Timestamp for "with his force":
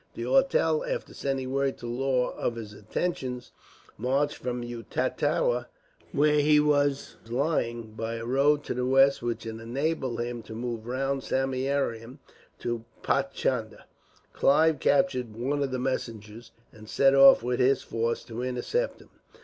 17.43-18.23